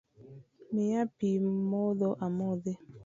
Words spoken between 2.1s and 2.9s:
amodhi.